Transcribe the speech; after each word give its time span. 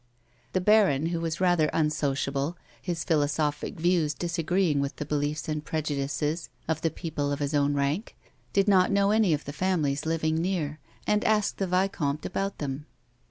The 0.53 0.61
baron 0.61 1.05
who 1.13 1.21
was 1.21 1.39
rather 1.39 1.69
unsociable, 1.73 2.57
his 2.81 3.03
philosophic 3.03 3.79
views 3.79 4.15
disagreeing 4.15 4.79
with 4.79 4.95
the 4.95 5.05
beliefs 5.05 5.47
and 5.47 5.63
prejudices 5.63 6.49
of 6.67 6.81
the 6.81 6.89
people 6.89 7.31
of 7.31 7.37
his 7.37 7.53
own 7.53 7.75
rank, 7.75 8.15
did 8.51 8.67
not 8.67 8.89
know 8.91 9.11
any 9.11 9.31
of 9.31 9.45
the 9.45 9.53
families 9.53 10.07
living 10.07 10.37
near, 10.37 10.79
and 11.05 11.23
asked 11.23 11.59
the 11.59 11.67
vicomte 11.67 12.25
about 12.25 12.57
them. 12.57 12.87